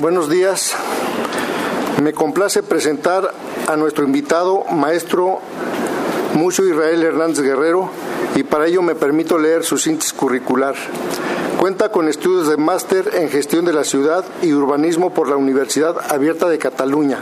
[0.00, 0.74] Buenos días.
[2.02, 3.32] Me complace presentar
[3.68, 5.38] a nuestro invitado, maestro
[6.34, 7.90] Mucho Israel Hernández Guerrero,
[8.34, 10.74] y para ello me permito leer su síntesis curricular.
[11.60, 15.96] Cuenta con estudios de máster en gestión de la ciudad y urbanismo por la Universidad
[16.12, 17.20] Abierta de Cataluña.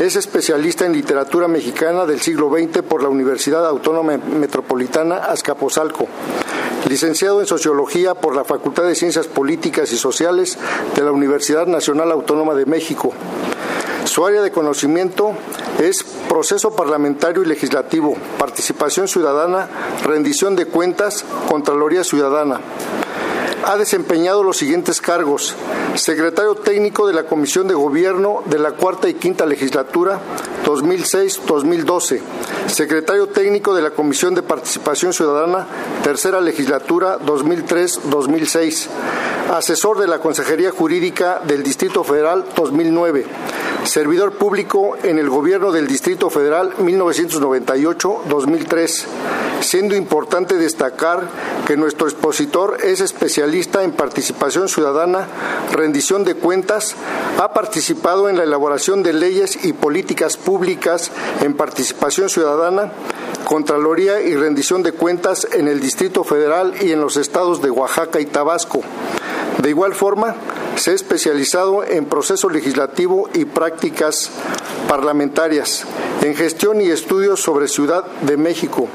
[0.00, 6.08] Es especialista en literatura mexicana del siglo XX por la Universidad Autónoma Metropolitana Azcapotzalco.
[6.88, 10.58] Licenciado en Sociología por la Facultad de Ciencias Políticas y Sociales
[10.94, 13.12] de la Universidad Nacional Autónoma de México.
[14.04, 15.32] Su área de conocimiento
[15.80, 19.68] es proceso parlamentario y legislativo, participación ciudadana,
[20.04, 22.60] rendición de cuentas, Contraloría Ciudadana
[23.64, 25.54] ha desempeñado los siguientes cargos.
[25.94, 30.20] Secretario técnico de la Comisión de Gobierno de la Cuarta y Quinta Legislatura
[30.64, 32.20] 2006-2012.
[32.66, 35.66] Secretario técnico de la Comisión de Participación Ciudadana
[36.02, 38.86] Tercera Legislatura 2003-2006.
[39.52, 43.26] Asesor de la Consejería Jurídica del Distrito Federal 2009.
[43.84, 49.04] Servidor público en el Gobierno del Distrito Federal 1998-2003.
[49.60, 51.28] Siendo importante destacar
[51.66, 55.28] que nuestro expositor es especialista en participación ciudadana,
[55.72, 56.94] rendición de cuentas,
[57.38, 62.92] ha participado en la elaboración de leyes y políticas públicas en participación ciudadana,
[63.44, 68.20] Contraloría y rendición de cuentas en el Distrito Federal y en los estados de Oaxaca
[68.20, 68.80] y Tabasco.
[69.60, 70.36] De igual forma,
[70.76, 74.30] se ha especializado en proceso legislativo y prácticas
[74.88, 75.84] parlamentarias,
[76.22, 78.88] en gestión y estudios sobre Ciudad de México,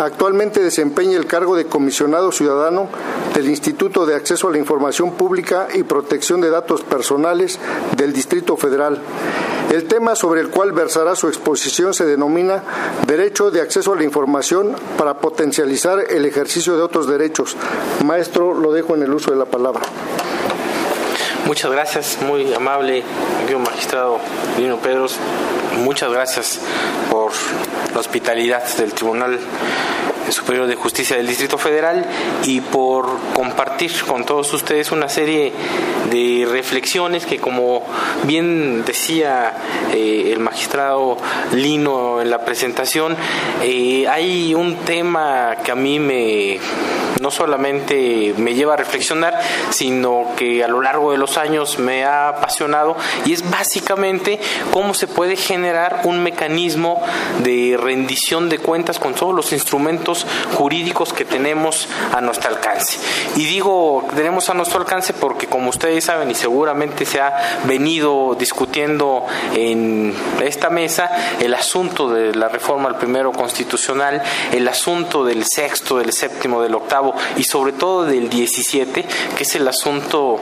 [0.00, 2.88] Actualmente desempeña el cargo de comisionado ciudadano
[3.34, 7.58] del Instituto de Acceso a la Información Pública y Protección de Datos Personales
[7.98, 8.98] del Distrito Federal.
[9.70, 12.64] El tema sobre el cual versará su exposición se denomina
[13.06, 17.54] Derecho de Acceso a la Información para potencializar el ejercicio de otros derechos.
[18.02, 19.82] Maestro, lo dejo en el uso de la palabra.
[21.50, 23.02] Muchas gracias, muy amable,
[23.58, 24.20] magistrado
[24.56, 25.16] Lino Pedros.
[25.78, 26.60] Muchas gracias
[27.10, 27.32] por
[27.92, 29.40] la hospitalidad del Tribunal
[30.32, 32.04] Superior de Justicia del Distrito Federal
[32.44, 35.52] y por compartir con todos ustedes una serie
[36.10, 37.82] de reflexiones que como
[38.24, 39.52] bien decía
[39.92, 41.16] eh, el magistrado
[41.52, 43.16] Lino en la presentación,
[43.62, 46.58] eh, hay un tema que a mí me
[47.20, 49.38] no solamente me lleva a reflexionar,
[49.70, 52.96] sino que a lo largo de los años me ha apasionado
[53.26, 54.40] y es básicamente
[54.70, 57.02] cómo se puede generar un mecanismo
[57.42, 60.19] de rendición de cuentas con todos los instrumentos
[60.54, 62.98] jurídicos que tenemos a nuestro alcance.
[63.36, 68.36] Y digo tenemos a nuestro alcance porque como ustedes saben y seguramente se ha venido
[68.38, 71.10] discutiendo en esta mesa
[71.40, 74.22] el asunto de la reforma al primero constitucional,
[74.52, 79.04] el asunto del sexto, del séptimo, del octavo y sobre todo del 17,
[79.36, 80.40] que es el asunto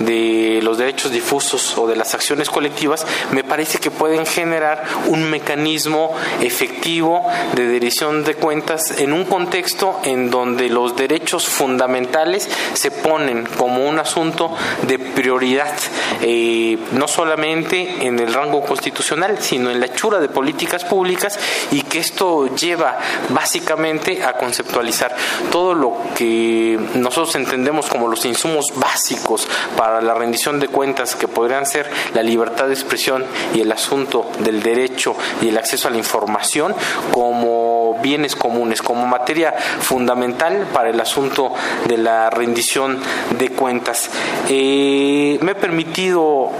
[0.00, 5.28] de los derechos difusos o de las acciones colectivas, me parece que pueden generar un
[5.28, 12.90] mecanismo efectivo de dirección de cuentas en un contexto en donde los derechos fundamentales se
[12.90, 14.54] ponen como un asunto
[14.86, 15.74] de prioridad,
[16.22, 21.38] eh, no solamente en el rango constitucional, sino en la hechura de políticas públicas
[21.70, 22.98] y que esto lleva
[23.30, 25.14] básicamente a conceptualizar
[25.50, 31.28] todo lo que nosotros entendemos como los insumos básicos para la rendición de cuentas que
[31.28, 35.90] podrían ser la libertad de expresión y el asunto del derecho y el acceso a
[35.90, 36.74] la información
[37.10, 37.69] como
[38.02, 41.52] bienes comunes, como materia fundamental para el asunto
[41.86, 42.98] de la rendición
[43.38, 44.10] de cuentas.
[44.48, 46.50] Eh, me he permitido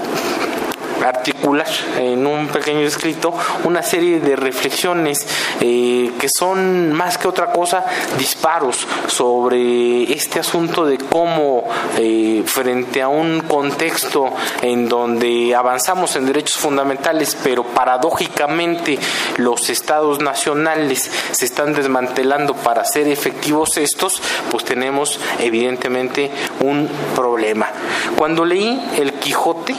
[1.04, 1.66] articular
[1.98, 3.32] en un pequeño escrito
[3.64, 5.26] una serie de reflexiones
[5.60, 7.84] eh, que son más que otra cosa
[8.18, 11.64] disparos sobre este asunto de cómo
[11.96, 18.98] eh, frente a un contexto en donde avanzamos en derechos fundamentales pero paradójicamente
[19.36, 27.68] los estados nacionales se están desmantelando para ser efectivos estos pues tenemos evidentemente un problema.
[28.16, 29.74] Cuando leí el Quijote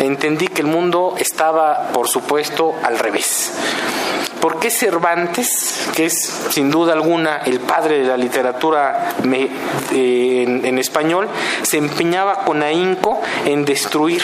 [0.00, 3.52] entendí que el mundo estaba, por supuesto, al revés.
[4.44, 10.78] ¿Por qué Cervantes, que es sin duda alguna el padre de la literatura eh, en,
[10.78, 11.28] español,
[11.62, 14.22] se empeñaba con ahínco en destruir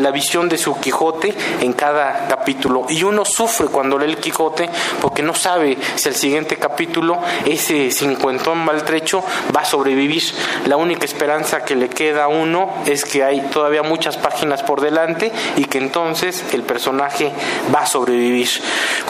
[0.00, 2.86] la visión de su Quijote en cada capítulo?
[2.88, 4.68] Y uno sufre cuando lee el Quijote
[5.00, 9.22] porque no sabe si el siguiente capítulo, ese cincuentón maltrecho,
[9.54, 10.24] va a sobrevivir.
[10.66, 14.80] La única esperanza que le queda a uno es que hay todavía muchas páginas por
[14.80, 17.30] delante y que entonces el personaje
[17.72, 18.48] va a sobrevivir.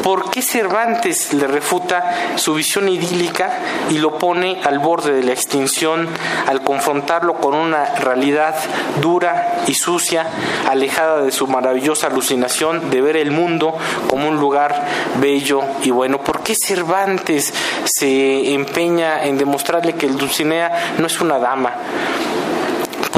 [0.02, 3.52] ¿Por qué Cervantes le refuta su visión idílica
[3.88, 6.08] y lo pone al borde de la extinción
[6.48, 8.56] al confrontarlo con una realidad
[9.00, 10.26] dura y sucia,
[10.68, 14.88] alejada de su maravillosa alucinación de ver el mundo como un lugar
[15.20, 16.18] bello y bueno?
[16.18, 17.54] ¿Por qué Cervantes
[17.84, 21.74] se empeña en demostrarle que el Dulcinea no es una dama?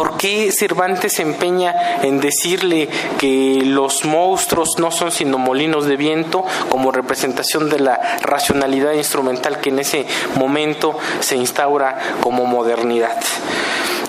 [0.02, 2.88] ¿Por qué Cervantes se empeña en decirle
[3.20, 9.60] que los monstruos no son sino molinos de viento como representación de la racionalidad instrumental
[9.60, 10.04] que en ese
[10.34, 13.16] momento se instaura como modernidad?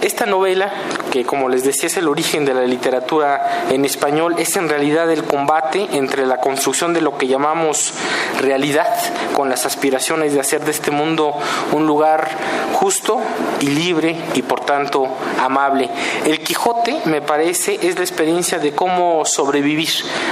[0.01, 0.73] Esta novela,
[1.13, 5.11] que como les decía es el origen de la literatura en español, es en realidad
[5.11, 7.93] el combate entre la construcción de lo que llamamos
[8.39, 8.87] realidad
[9.35, 11.37] con las aspiraciones de hacer de este mundo
[11.71, 12.31] un lugar
[12.73, 13.21] justo
[13.59, 15.07] y libre y por tanto
[15.39, 15.87] amable.
[16.25, 19.89] El Quijote, me parece, es la experiencia de cómo sobrevivir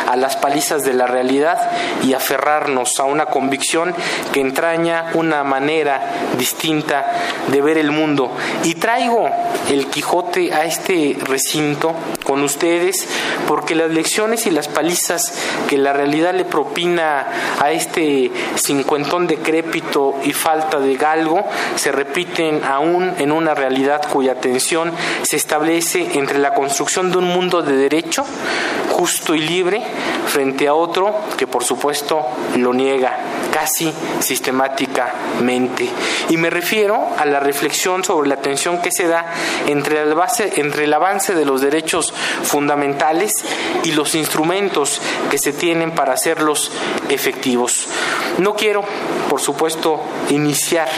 [0.10, 1.60] a las palizas de la realidad
[2.02, 3.94] y aferrarnos a una convicción
[4.34, 6.02] que entraña una manera
[6.40, 7.06] distinta
[7.50, 8.32] de ver el mundo.
[8.64, 9.30] Y traigo
[9.70, 13.08] el Quijote a este recinto con ustedes
[13.48, 15.34] porque las lecciones y las palizas
[15.68, 17.28] que la realidad le propina
[17.60, 21.46] a este cincuentón decrépito y falta de galgo
[21.76, 27.26] se repiten aún en una realidad cuya tensión se establece entre la construcción de un
[27.26, 28.24] mundo de derecho
[28.92, 29.82] justo y libre
[30.28, 32.26] frente a otro que por supuesto
[32.56, 33.18] lo niega
[33.62, 35.88] casi sistemáticamente.
[36.30, 39.32] Y me refiero a la reflexión sobre la tensión que se da
[39.68, 40.16] entre el,
[40.56, 42.12] entre el avance de los derechos
[42.42, 43.34] fundamentales
[43.84, 45.00] y los instrumentos
[45.30, 46.72] que se tienen para hacerlos
[47.10, 47.88] efectivos.
[48.40, 48.84] No quiero,
[49.30, 50.90] por supuesto, iniciar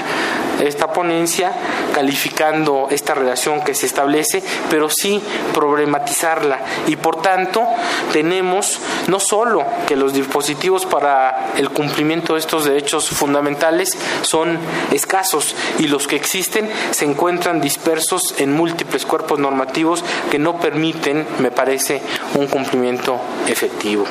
[0.62, 1.52] esta ponencia
[1.94, 5.22] calificando esta relación que se establece, pero sí
[5.54, 6.60] problematizarla.
[6.88, 7.64] Y por tanto,
[8.12, 14.60] tenemos no solo que los dispositivos para el cumplimiento de estos derechos fundamentales son
[14.92, 21.26] escasos y los que existen se encuentran dispersos en múltiples cuerpos normativos que no permiten,
[21.40, 22.02] me parece,
[22.36, 24.06] un cumplimiento efectivo.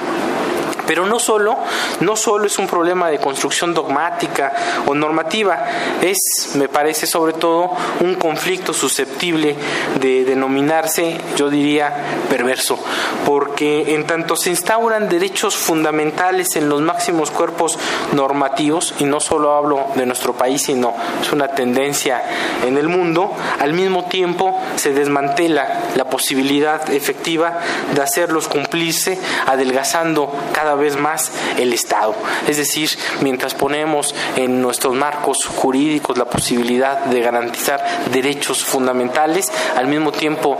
[0.92, 1.56] Pero no solo,
[2.00, 4.52] no solo es un problema de construcción dogmática
[4.84, 5.64] o normativa,
[6.02, 9.56] es, me parece, sobre todo un conflicto susceptible
[9.98, 11.94] de denominarse, yo diría,
[12.28, 12.78] perverso,
[13.24, 17.78] porque en tanto se instauran derechos fundamentales en los máximos cuerpos
[18.12, 20.92] normativos, y no solo hablo de nuestro país, sino
[21.22, 22.22] es una tendencia
[22.66, 27.60] en el mundo, al mismo tiempo se desmantela la posibilidad efectiva
[27.94, 32.14] de hacerlos cumplirse, adelgazando cada vez más el Estado.
[32.48, 32.90] Es decir,
[33.20, 40.58] mientras ponemos en nuestros marcos jurídicos la posibilidad de garantizar derechos fundamentales, al mismo tiempo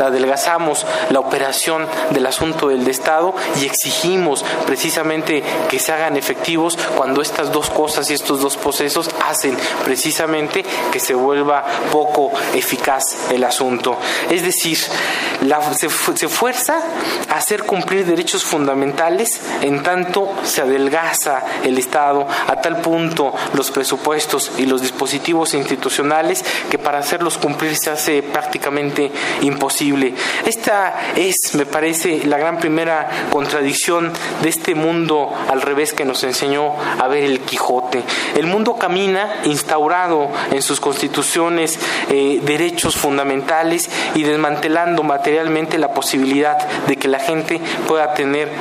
[0.00, 7.22] adelgazamos la operación del asunto del Estado y exigimos precisamente que se hagan efectivos cuando
[7.22, 13.44] estas dos cosas y estos dos procesos hacen precisamente que se vuelva poco eficaz el
[13.44, 13.98] asunto.
[14.30, 16.82] Es decir, se, se fuerza
[17.28, 23.34] a hacer cumplir derechos fundamentales fundamentales, en tanto se adelgaza el Estado a tal punto
[23.54, 29.10] los presupuestos y los dispositivos institucionales que para hacerlos cumplir se hace prácticamente
[29.40, 30.14] imposible.
[30.46, 34.12] Esta es, me parece, la gran primera contradicción
[34.42, 38.04] de este mundo al revés que nos enseñó a ver el Quijote.
[38.36, 41.80] El mundo camina instaurado en sus constituciones
[42.10, 48.51] eh, derechos fundamentales y desmantelando materialmente la posibilidad de que la gente pueda tener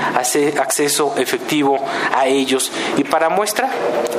[0.59, 1.77] acceso efectivo
[2.15, 2.71] a ellos.
[2.97, 3.69] Y para muestra,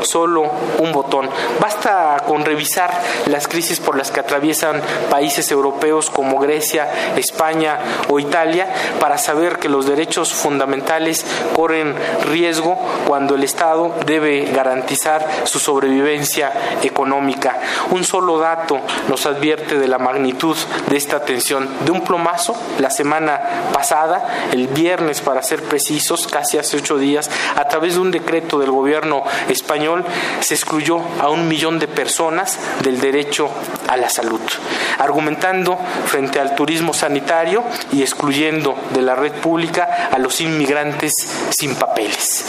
[0.03, 1.29] solo un botón.
[1.61, 2.91] Basta con revisar
[3.27, 9.59] las crisis por las que atraviesan países europeos como Grecia, España o Italia para saber
[9.59, 11.95] que los derechos fundamentales corren
[12.31, 17.61] riesgo cuando el Estado debe garantizar su sobrevivencia económica.
[17.91, 20.57] Un solo dato nos advierte de la magnitud
[20.89, 21.69] de esta tensión.
[21.85, 23.43] De un plomazo, la semana
[23.75, 28.59] pasada, el viernes para ser precisos, casi hace ocho días, a través de un decreto
[28.59, 30.03] del gobierno español,
[30.41, 32.22] se excluyó a un millón de personas
[32.83, 33.51] del derecho
[33.89, 34.41] a la salud,
[34.99, 41.13] argumentando frente al turismo sanitario y excluyendo de la red pública a los inmigrantes
[41.51, 42.45] sin papeles.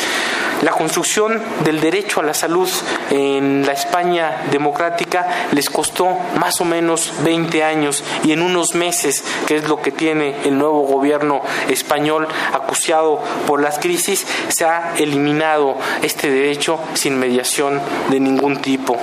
[0.61, 2.69] La construcción del derecho a la salud
[3.09, 9.25] en la España democrática les costó más o menos 20 años y en unos meses,
[9.45, 14.93] que es lo que tiene el nuevo gobierno español acuciado por las crisis, se ha
[14.97, 18.97] eliminado este derecho sin mediación de ningún tipo.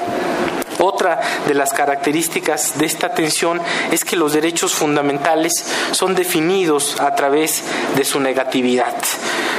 [0.81, 3.61] Otra de las características de esta tensión
[3.91, 7.63] es que los derechos fundamentales son definidos a través
[7.97, 8.95] de su negatividad.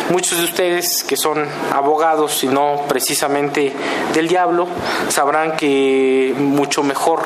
[0.09, 3.71] Muchos de ustedes que son abogados y no precisamente
[4.13, 4.67] del diablo
[5.09, 7.23] sabrán que mucho mejor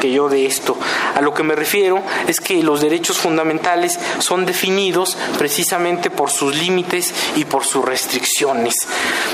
[0.00, 0.76] que yo de esto.
[1.14, 6.56] A lo que me refiero es que los derechos fundamentales son definidos precisamente por sus
[6.56, 8.74] límites y por sus restricciones.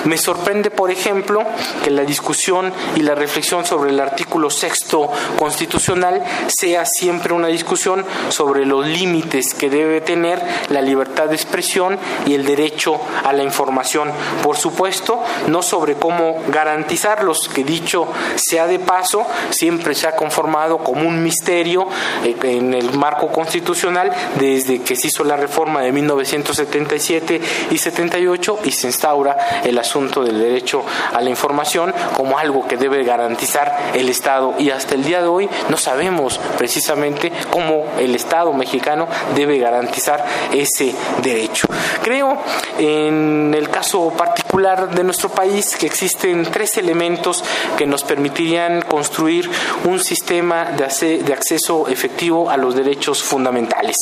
[0.05, 1.43] Me sorprende, por ejemplo,
[1.83, 8.05] que la discusión y la reflexión sobre el artículo sexto constitucional sea siempre una discusión
[8.29, 12.84] sobre los límites que debe tener la libertad de expresión y el derecho
[13.25, 14.11] a la información.
[14.43, 20.79] Por supuesto, no sobre cómo garantizarlos, que dicho sea de paso, siempre se ha conformado
[20.79, 21.87] como un misterio
[22.25, 28.59] eh, en el marco constitucional desde que se hizo la reforma de 1977 y 78
[28.65, 33.91] y se instaura el asunto del derecho a la información como algo que debe garantizar
[33.95, 39.09] el Estado y hasta el día de hoy no sabemos precisamente cómo el Estado mexicano
[39.35, 41.67] debe garantizar ese derecho.
[42.03, 42.39] Creo
[42.79, 47.45] en el caso particular de nuestro país que existen tres elementos
[47.77, 49.51] que nos permitirían construir
[49.85, 53.97] un sistema de acceso efectivo a los derechos fundamentales.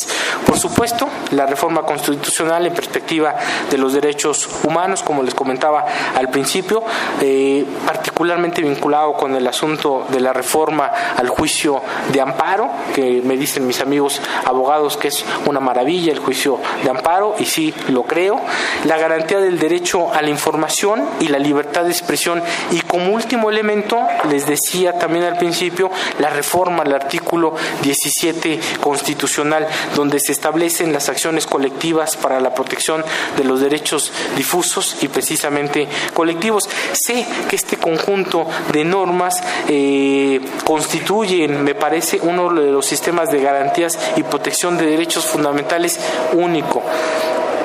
[0.45, 3.35] Por supuesto, la reforma constitucional en perspectiva
[3.69, 6.83] de los derechos humanos, como les comentaba al principio,
[7.21, 13.37] eh, particularmente vinculado con el asunto de la reforma al juicio de amparo, que me
[13.37, 18.03] dicen mis amigos abogados que es una maravilla el juicio de amparo, y sí lo
[18.03, 18.41] creo
[18.85, 22.41] la garantía del derecho a la información y la libertad de expresión.
[22.71, 29.67] Y como último elemento, les decía también al principio, la reforma al artículo 17 constitucional,
[29.95, 33.03] donde se establecen las acciones colectivas para la protección
[33.37, 36.69] de los derechos difusos y precisamente colectivos.
[36.93, 43.41] Sé que este conjunto de normas eh, constituyen, me parece, uno de los sistemas de
[43.41, 45.99] garantías y protección de derechos fundamentales
[46.33, 46.83] único.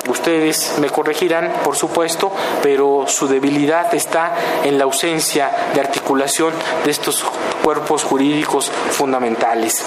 [0.09, 2.31] Ustedes me corregirán, por supuesto,
[2.61, 6.53] pero su debilidad está en la ausencia de articulación
[6.85, 7.23] de estos
[7.63, 9.83] cuerpos jurídicos fundamentales.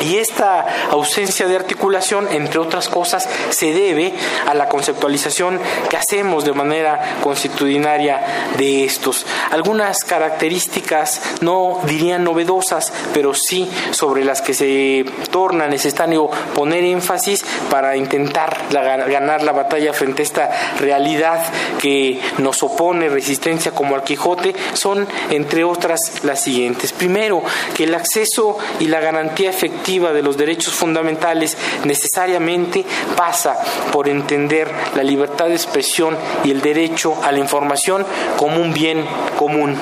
[0.00, 4.14] Y esta ausencia de articulación, entre otras cosas, se debe
[4.46, 8.20] a la conceptualización que hacemos de manera constitucionaria
[8.56, 9.26] de estos.
[9.50, 17.44] Algunas características no dirían novedosas, pero sí sobre las que se torna necesario poner énfasis
[17.70, 21.44] para intentar ganar la batalla frente a esta realidad
[21.80, 26.92] que nos opone resistencia como al Quijote, son, entre otras, las siguientes.
[26.92, 27.42] Primero,
[27.74, 32.84] que el acceso y la garantía efectiva de los derechos fundamentales necesariamente
[33.16, 33.56] pasa
[33.90, 36.14] por entender la libertad de expresión
[36.44, 38.04] y el derecho a la información
[38.36, 39.06] como un bien
[39.38, 39.78] común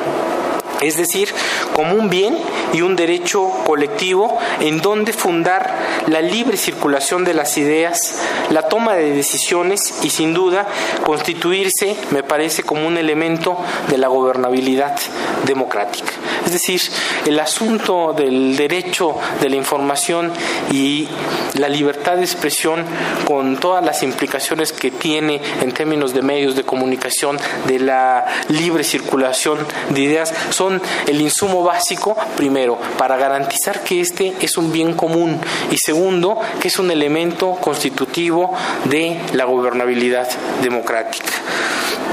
[0.81, 1.33] es decir,
[1.73, 2.37] como un bien
[2.73, 8.95] y un derecho colectivo en donde fundar la libre circulación de las ideas, la toma
[8.95, 10.67] de decisiones y sin duda
[11.05, 13.57] constituirse, me parece, como un elemento
[13.89, 14.97] de la gobernabilidad
[15.45, 16.13] democrática.
[16.45, 16.81] Es decir,
[17.25, 20.33] el asunto del derecho de la información
[20.71, 21.09] y
[21.55, 22.85] la libertad de expresión
[23.25, 28.85] con todas las implicaciones que tiene en términos de medios de comunicación, de la libre
[28.85, 29.59] circulación
[29.91, 30.66] de ideas, son
[31.07, 36.69] el insumo básico, primero, para garantizar que este es un bien común y segundo, que
[36.69, 38.55] es un elemento constitutivo
[38.85, 40.29] de la gobernabilidad
[40.63, 41.33] democrática.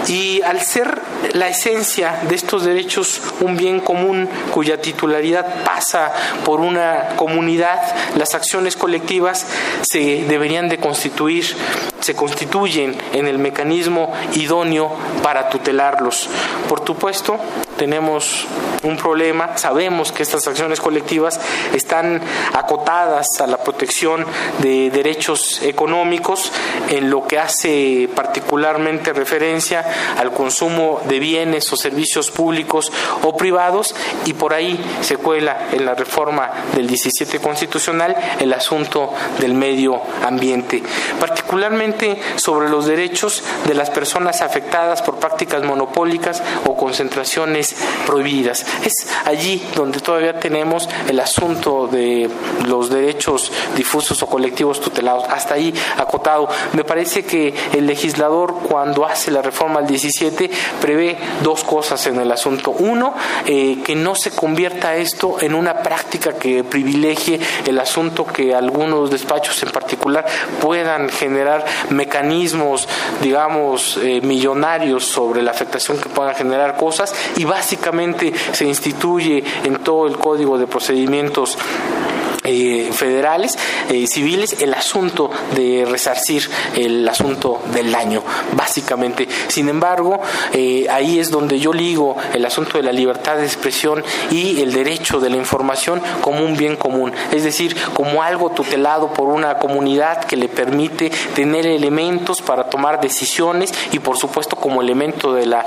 [0.08, 1.02] Y al ser
[1.34, 6.12] la esencia de estos derechos un bien común cuya titularidad pasa
[6.44, 7.80] por una comunidad,
[8.18, 9.46] las acciones colectivas
[9.82, 11.56] se deberían de constituir,
[12.04, 14.92] se constituyen en el mecanismo idóneo
[15.24, 16.28] para tutelarlos.
[16.68, 17.40] Por supuesto,
[17.78, 18.46] tenemos
[18.84, 21.40] un problema, sabemos que estas acciones colectivas
[21.74, 24.26] están acotadas a la protección
[24.60, 26.52] de derechos económicos
[26.90, 29.86] en lo que hace particularmente referencia
[30.18, 32.92] al consumo de bienes o servicios públicos
[33.22, 33.96] o privados
[34.26, 40.02] y por ahí se cuela en la reforma del 17 constitucional el asunto del medio
[40.26, 40.84] ambiente,
[41.20, 41.93] particularmente
[42.36, 48.66] sobre los derechos de las personas afectadas por prácticas monopólicas o concentraciones prohibidas.
[48.86, 52.30] Es allí donde todavía tenemos el asunto de
[52.66, 56.48] los derechos difusos o colectivos tutelados, hasta ahí acotado.
[56.74, 60.50] Me parece que el legislador cuando hace la reforma al 17
[60.82, 62.72] prevé dos cosas en el asunto.
[62.72, 63.14] Uno,
[63.46, 69.10] eh, que no se convierta esto en una práctica que privilegie el asunto que algunos
[69.10, 70.26] despachos en particular
[70.62, 72.88] puedan generar mecanismos,
[73.22, 79.78] digamos, eh, millonarios sobre la afectación que puedan generar cosas y básicamente se instituye en
[79.78, 81.58] todo el Código de Procedimientos
[82.46, 83.58] eh, federales
[83.90, 88.22] eh, civiles el asunto de resarcir el asunto del daño
[88.58, 89.30] básicamente.
[89.48, 90.20] Sin embargo
[90.52, 94.74] eh, ahí es donde yo ligo el asunto de la libertad de expresión y el
[94.74, 97.14] derecho de la información como un bien común.
[97.32, 103.00] Es decir como algo tutelado por una comunidad que le permite tener elementos para tomar
[103.00, 105.66] decisiones y por supuesto como elemento de la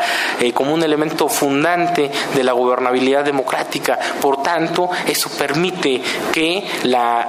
[0.52, 3.98] como un elemento fundante de la gobernabilidad democrática.
[4.20, 6.02] Por tanto eso permite
[6.32, 7.28] que la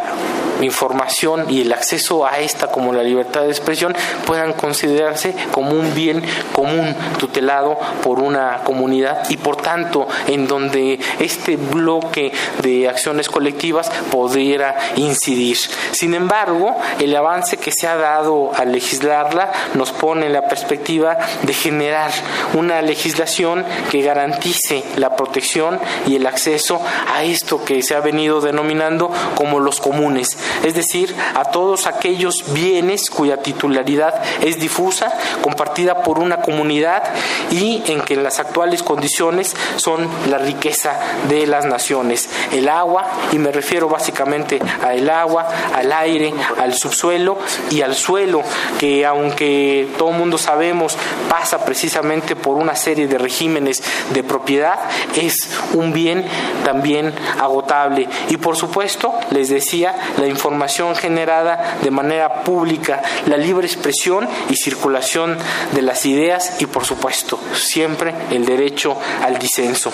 [0.61, 5.93] información y el acceso a esta como la libertad de expresión puedan considerarse como un
[5.93, 13.29] bien común tutelado por una comunidad y por tanto en donde este bloque de acciones
[13.29, 15.57] colectivas pudiera incidir.
[15.91, 21.17] Sin embargo, el avance que se ha dado al legislarla nos pone en la perspectiva
[21.43, 22.11] de generar
[22.53, 26.81] una legislación que garantice la protección y el acceso
[27.13, 32.53] a esto que se ha venido denominando como los comunes, es decir, a todos aquellos
[32.53, 37.03] bienes cuya titularidad es difusa, compartida por una comunidad
[37.51, 42.29] y en que en las actuales condiciones son la riqueza de las naciones.
[42.51, 47.37] El agua, y me refiero básicamente al agua, al aire, al subsuelo
[47.69, 48.43] y al suelo,
[48.79, 50.97] que aunque todo el mundo sabemos
[51.29, 54.79] pasa precisamente por una serie de regímenes de propiedad,
[55.15, 56.25] es un bien
[56.63, 58.07] también agotable.
[58.29, 64.55] Y por supuesto, les decía, la información generada de manera pública, la libre expresión y
[64.55, 65.37] circulación
[65.73, 69.91] de las ideas y por supuesto siempre el derecho al disenso.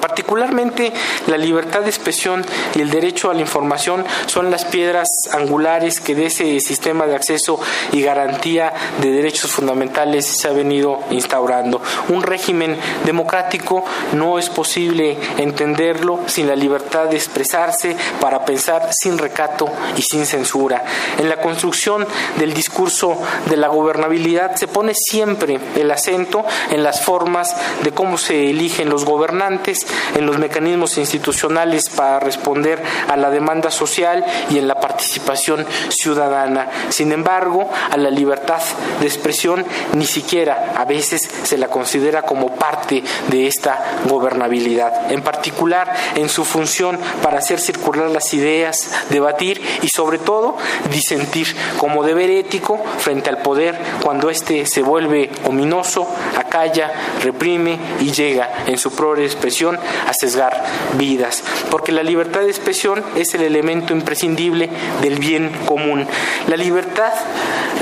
[0.00, 0.92] Particularmente
[1.26, 6.14] la libertad de expresión y el derecho a la información son las piedras angulares que
[6.14, 7.60] de ese sistema de acceso
[7.92, 11.80] y garantía de derechos fundamentales se ha venido instaurando.
[12.08, 19.18] Un régimen democrático no es posible entenderlo sin la libertad de expresarse para pensar sin
[19.18, 20.84] recato y sin censura.
[21.18, 22.06] En la construcción
[22.38, 28.18] del discurso de la gobernabilidad se pone siempre el acento en las formas de cómo
[28.18, 34.58] se eligen los gobernantes en los mecanismos institucionales para responder a la demanda social y
[34.58, 36.68] en la participación ciudadana.
[36.90, 38.60] Sin embargo, a la libertad
[39.00, 45.22] de expresión ni siquiera a veces se la considera como parte de esta gobernabilidad, en
[45.22, 50.56] particular en su función para hacer circular las ideas, debatir y sobre todo
[50.90, 58.12] disentir como deber ético frente al poder cuando éste se vuelve ominoso, acalla, reprime y
[58.12, 60.64] llega en su propia expresión a sesgar
[60.94, 64.68] vidas, porque la libertad de expresión es el elemento imprescindible
[65.02, 66.06] del bien común.
[66.46, 67.12] La libertad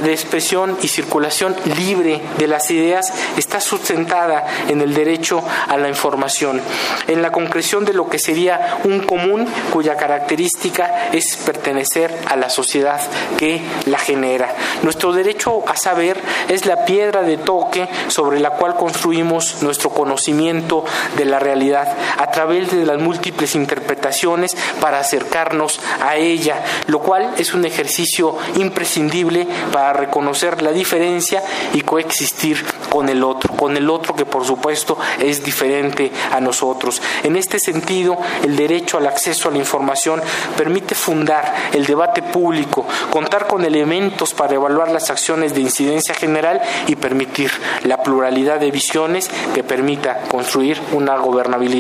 [0.03, 5.89] de expresión y circulación libre de las ideas está sustentada en el derecho a la
[5.89, 6.61] información,
[7.09, 12.51] en la concreción de lo que sería un común cuya característica es pertenecer a la
[12.51, 13.01] sociedad
[13.39, 14.55] que la genera.
[14.83, 20.85] Nuestro derecho a saber es la piedra de toque sobre la cual construimos nuestro conocimiento
[21.17, 21.86] de la realidad
[22.17, 28.37] a través de las múltiples interpretaciones para acercarnos a ella, lo cual es un ejercicio
[28.57, 34.45] imprescindible para reconocer la diferencia y coexistir con el otro, con el otro que por
[34.45, 37.03] supuesto es diferente a nosotros.
[37.23, 40.23] En este sentido, el derecho al acceso a la información
[40.57, 46.61] permite fundar el debate público, contar con elementos para evaluar las acciones de incidencia general
[46.87, 47.51] y permitir
[47.85, 51.76] la pluralidad de visiones que permita construir una gobernabilidad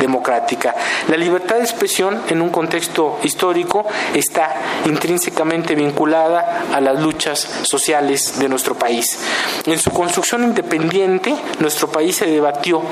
[0.00, 0.74] democrática.
[1.08, 4.54] La libertad de expresión en un contexto histórico está
[4.86, 9.18] intrínsecamente vinculada a las luchas sociales de nuestro país.
[9.66, 12.82] En su construcción independiente, nuestro país se debatió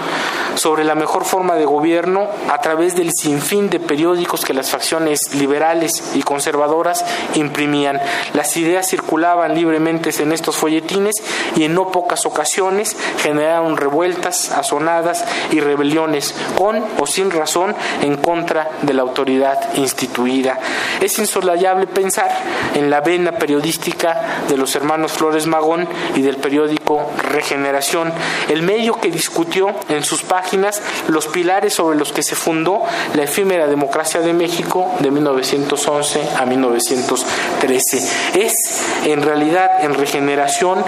[0.55, 5.35] sobre la mejor forma de gobierno a través del sinfín de periódicos que las facciones
[5.35, 7.05] liberales y conservadoras
[7.35, 8.01] imprimían.
[8.35, 11.17] Las ideas circulaban libremente en estos folletines
[11.57, 18.16] y en no pocas ocasiones generaron revueltas, azonadas y rebeliones con o sin razón en
[18.16, 20.59] contra de la autoridad instituida.
[21.01, 22.31] Es insolayable pensar
[22.75, 28.12] en la vena periodística de los hermanos Flores Magón y del periódico Regeneración,
[28.49, 32.83] el medio que discutió en sus páginas los pilares sobre los que se fundó
[33.14, 38.40] la efímera democracia de México de 1911 a 1913.
[38.40, 40.85] Es en realidad en Regeneración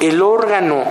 [0.00, 0.84] el órgano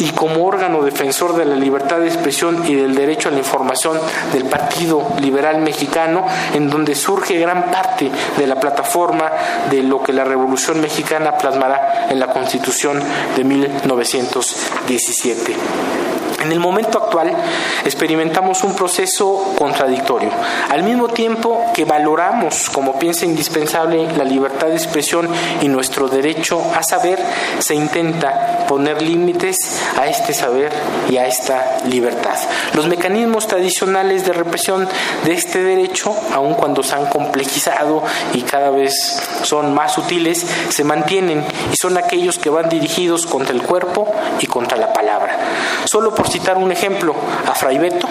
[0.00, 3.98] y como órgano defensor de la libertad de expresión y del derecho a la información
[4.32, 9.30] del Partido Liberal Mexicano, en donde surge gran parte de la plataforma
[9.70, 13.00] de lo que la Revolución Mexicana plasmará en la Constitución
[13.36, 16.09] de 1917.
[16.40, 17.30] En el momento actual
[17.84, 20.30] experimentamos un proceso contradictorio.
[20.70, 25.28] Al mismo tiempo que valoramos como piensa indispensable la libertad de expresión
[25.60, 27.22] y nuestro derecho a saber,
[27.58, 30.72] se intenta poner límites a este saber
[31.10, 32.38] y a esta libertad.
[32.72, 34.88] Los mecanismos tradicionales de represión
[35.24, 38.94] de este derecho, aun cuando se han complejizado y cada vez
[39.42, 44.46] son más sutiles, se mantienen y son aquellos que van dirigidos contra el cuerpo y
[44.46, 45.36] contra la palabra.
[45.84, 47.14] Solo por citar un ejemplo,
[47.46, 48.08] a Fray Beto,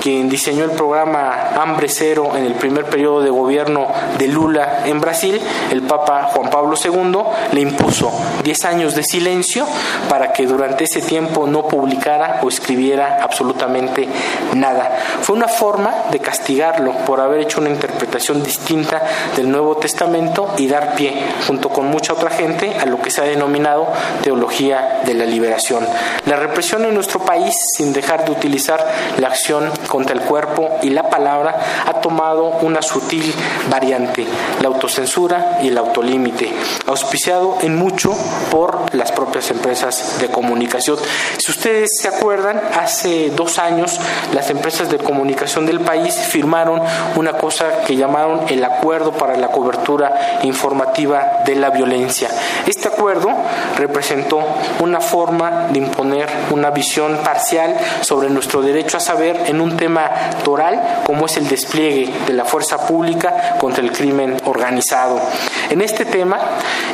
[0.00, 5.00] quien diseñó el programa Hambre Cero en el primer periodo de gobierno de Lula en
[5.00, 7.18] Brasil, el Papa Juan Pablo II
[7.52, 9.66] le impuso 10 años de silencio
[10.08, 14.08] para que durante ese tiempo no publicara o escribiera absolutamente
[14.54, 14.96] nada.
[15.22, 19.02] Fue una forma de castigarlo por haber hecho una interpretación distinta
[19.36, 23.20] del Nuevo Testamento y dar pie, junto con mucha otra gente, a lo que se
[23.20, 23.88] ha denominado
[24.22, 25.86] teología de la liberación.
[26.26, 28.86] La represión en nuestro país, sin dejar de utilizar
[29.18, 33.34] la acción contra el cuerpo y la palabra, ha tomado una sutil
[33.70, 34.26] variante,
[34.60, 36.52] la autocensura y el autolímite,
[36.86, 38.14] auspiciado en mucho
[38.50, 40.96] por las propias empresas de comunicación.
[41.38, 43.98] Si ustedes se acuerdan, hace dos años
[44.32, 46.80] las empresas de comunicación del país firmaron
[47.16, 52.28] una cosa que llamaron el Acuerdo para la Cobertura Informativa de la Violencia.
[52.66, 53.30] Este acuerdo
[53.76, 54.40] representó
[54.80, 57.47] una forma de imponer una visión parcial
[58.02, 60.10] sobre nuestro derecho a saber en un tema
[60.44, 65.20] toral como es el despliegue de la fuerza pública contra el crimen organizado.
[65.70, 66.38] En este tema,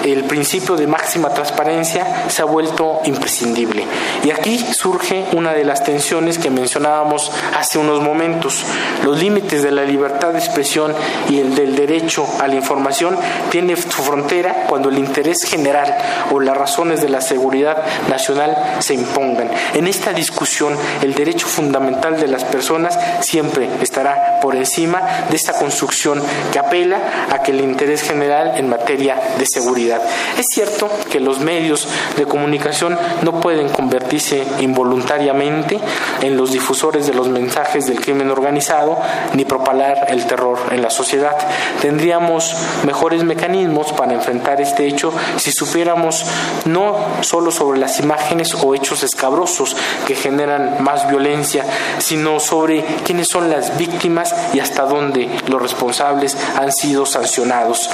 [0.04, 3.84] el principio de máxima transparencia se ha vuelto imprescindible.
[4.24, 8.64] Y aquí surge una de las tensiones que mencionábamos hace unos momentos.
[9.04, 10.92] Los límites de la libertad de expresión
[11.28, 13.16] y el del derecho a la información
[13.50, 15.94] tienen su frontera cuando el interés general
[16.30, 19.50] o las razones de la seguridad nacional se impongan.
[19.74, 25.52] En esta discusión, el derecho fundamental de las personas siempre estará por encima de esta
[25.52, 30.02] construcción que apela a que el interés general en materia de seguridad.
[30.38, 35.78] Es cierto que los medios de comunicación no pueden convertirse involuntariamente
[36.20, 38.98] en los difusores de los mensajes del crimen organizado
[39.34, 41.36] ni propalar el terror en la sociedad.
[41.80, 46.24] Tendríamos mejores mecanismos para enfrentar este hecho si supiéramos
[46.64, 51.64] no solo sobre las imágenes o hechos escabrosos que generan más violencia,
[51.98, 57.90] sino sobre quiénes son las víctimas y hasta dónde los responsables han sido sancionados.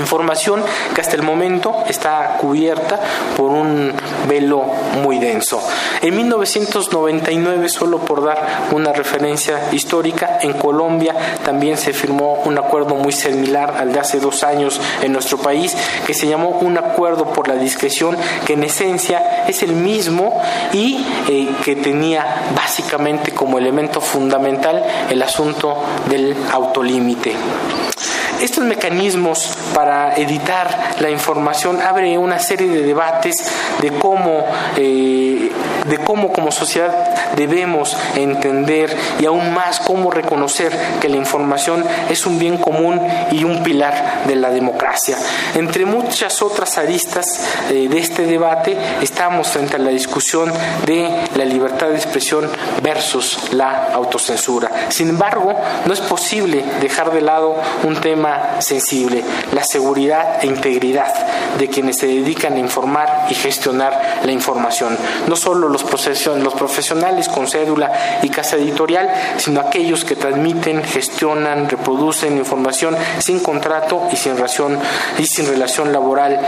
[0.00, 0.62] Información
[0.94, 2.98] que hasta el momento está cubierta
[3.36, 3.92] por un
[4.26, 4.64] velo
[5.02, 5.62] muy denso.
[6.00, 12.94] En 1999, solo por dar una referencia histórica, en Colombia también se firmó un acuerdo
[12.94, 17.26] muy similar al de hace dos años en nuestro país, que se llamó un acuerdo
[17.32, 20.40] por la discreción, que en esencia es el mismo
[20.72, 25.76] y eh, que tenía básicamente como elemento fundamental el asunto
[26.08, 27.36] del autolímite.
[28.40, 33.36] Estos mecanismos para editar la información abre una serie de debates
[33.82, 35.52] de cómo, eh,
[35.86, 42.24] de cómo como sociedad debemos entender y aún más cómo reconocer que la información es
[42.24, 43.00] un bien común
[43.30, 45.18] y un pilar de la democracia.
[45.54, 50.50] Entre muchas otras aristas eh, de este debate estamos frente a la discusión
[50.86, 52.48] de la libertad de expresión
[52.82, 54.70] versus la autocensura.
[54.88, 58.29] Sin embargo, no es posible dejar de lado un tema
[58.60, 61.12] sensible, la seguridad e integridad
[61.58, 64.96] de quienes se dedican a informar y gestionar la información.
[65.26, 71.68] No solo los, los profesionales con cédula y casa editorial, sino aquellos que transmiten, gestionan,
[71.68, 74.78] reproducen información sin contrato y sin, relación,
[75.18, 76.40] y sin relación laboral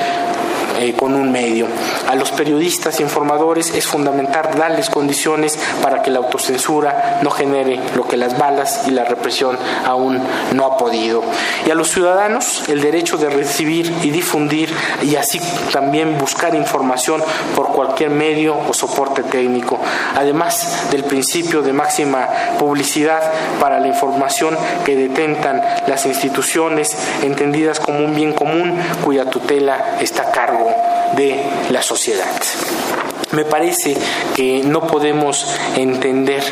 [0.79, 1.67] eh, con un medio.
[2.09, 7.79] A los periodistas e informadores es fundamental darles condiciones para que la autocensura no genere
[7.95, 10.21] lo que las balas y la represión aún
[10.55, 11.23] no ha podido.
[11.67, 15.41] Y a los ciudadanos el derecho de recibir y difundir y así
[15.73, 17.23] también buscar información
[17.57, 19.81] por cualquier medio o soporte técnico.
[20.15, 23.23] Además del principio de máxima publicidad
[23.59, 30.25] para la información que detentan las instituciones entendidas como un bien común cuya tutela está
[30.25, 30.71] a cargo
[31.17, 32.29] de la sociedad.
[33.33, 33.97] Me parece
[34.37, 36.43] que no podemos entender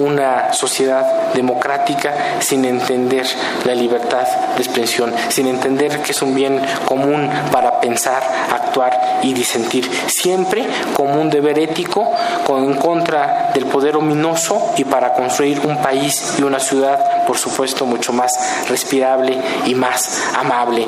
[0.00, 3.24] una sociedad democrática sin entender
[3.64, 9.32] la libertad de expresión, sin entender que es un bien común para pensar, actuar y
[9.32, 12.10] disentir, siempre como un deber ético
[12.48, 17.86] en contra del poder ominoso y para construir un país y una ciudad, por supuesto,
[17.86, 20.86] mucho más respirable y más amable.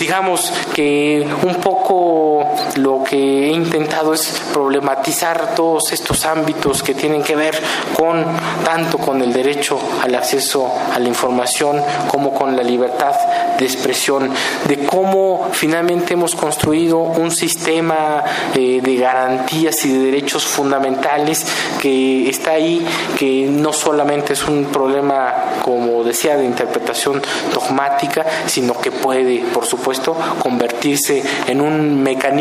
[0.00, 2.33] Digamos que un poco
[2.76, 7.60] lo que he intentado es problematizar todos estos ámbitos que tienen que ver
[7.96, 8.24] con
[8.64, 13.14] tanto con el derecho al acceso a la información como con la libertad
[13.58, 14.30] de expresión,
[14.66, 18.22] de cómo finalmente hemos construido un sistema
[18.54, 21.46] eh, de garantías y de derechos fundamentales
[21.80, 22.84] que está ahí,
[23.18, 29.66] que no solamente es un problema, como decía, de interpretación dogmática, sino que puede, por
[29.66, 32.33] supuesto, convertirse en un mecanismo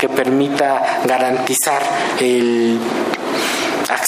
[0.00, 1.82] que permita garantizar
[2.18, 2.78] el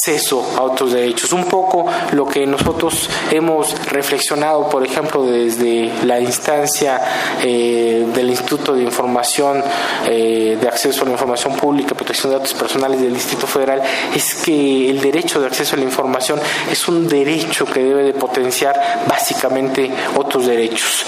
[0.09, 1.33] acceso a otros derechos.
[1.33, 7.01] Un poco lo que nosotros hemos reflexionado, por ejemplo, desde la instancia
[7.43, 9.63] eh, del Instituto de Información
[10.07, 13.83] eh, de Acceso a la Información Pública Protección de Datos Personales del Distrito Federal,
[14.15, 16.41] es que el derecho de acceso a la información
[16.71, 21.05] es un derecho que debe de potenciar básicamente otros derechos.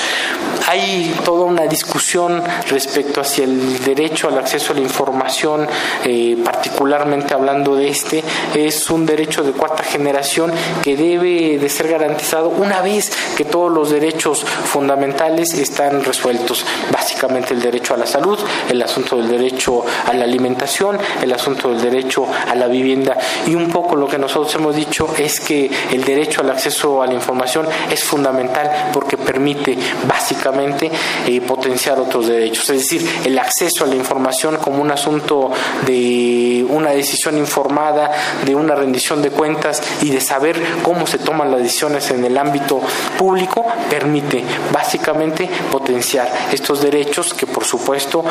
[0.66, 5.66] Hay toda una discusión respecto hacia el derecho al acceso a la información,
[6.04, 8.22] eh, particularmente hablando de este,
[8.54, 13.70] es un derecho de cuarta generación que debe de ser garantizado una vez que todos
[13.70, 16.64] los derechos fundamentales están resueltos.
[16.92, 21.70] Básicamente el derecho a la salud, el asunto del derecho a la alimentación, el asunto
[21.70, 23.16] del derecho a la vivienda.
[23.46, 27.06] Y un poco lo que nosotros hemos dicho es que el derecho al acceso a
[27.06, 29.76] la información es fundamental porque permite
[30.06, 30.90] básicamente
[31.26, 32.70] eh, potenciar otros derechos.
[32.70, 35.50] Es decir, el acceso a la información como un asunto
[35.86, 38.10] de una decisión informada,
[38.44, 42.36] de una rendición de cuentas y de saber cómo se toman las decisiones en el
[42.38, 42.80] ámbito
[43.18, 48.24] público permite básicamente potenciar estos derechos que por supuesto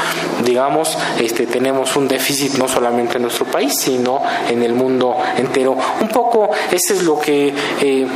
[0.43, 5.77] digamos este tenemos un déficit no solamente en nuestro país sino en el mundo entero
[6.01, 8.07] un poco ese es lo que eh,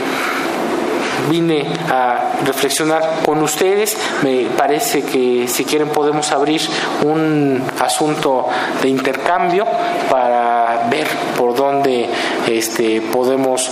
[1.29, 3.97] vine a reflexionar con ustedes.
[4.23, 6.62] Me parece que si quieren podemos abrir
[7.03, 8.47] un asunto
[8.81, 9.65] de intercambio
[10.09, 10.52] para
[10.89, 12.09] ver por dónde
[12.47, 13.69] este, podemos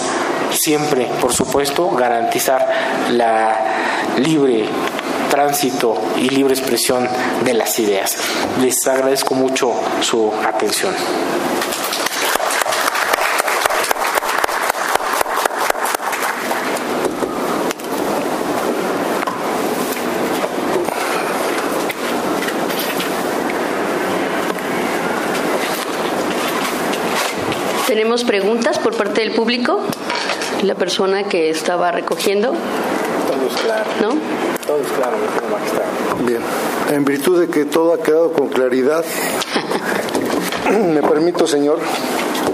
[0.52, 2.68] siempre, por supuesto, garantizar
[3.12, 3.58] la
[4.18, 4.66] libre
[5.30, 7.08] tránsito y libre expresión
[7.46, 8.18] de las ideas.
[8.62, 10.94] Les agradezco mucho su atención.
[27.92, 29.82] ¿Tenemos preguntas por parte del público?
[30.64, 32.54] La persona que estaba recogiendo.
[32.54, 33.90] Todo es claro.
[34.02, 34.10] ¿No?
[34.66, 35.18] Todo es claro,
[36.26, 36.40] Bien.
[36.90, 39.04] En virtud de que todo ha quedado con claridad,
[40.70, 41.80] me permito, señor,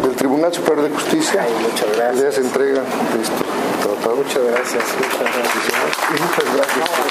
[0.02, 1.46] del Tribunal Superior de Justicia.
[1.62, 2.20] muchas gracias.
[2.20, 4.84] Le hace entrega Muchas gracias.
[4.98, 5.86] Muchas gracias, señor.
[6.10, 7.06] Y muchas gracias por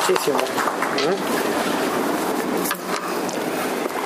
[0.00, 0.38] Muchísimo.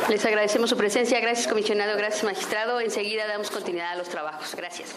[0.09, 1.19] Les agradecemos su presencia.
[1.21, 1.97] Gracias, comisionado.
[1.97, 2.81] Gracias, magistrado.
[2.81, 4.55] Enseguida damos continuidad a los trabajos.
[4.55, 4.91] Gracias.